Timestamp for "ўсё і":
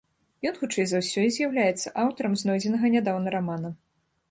1.01-1.33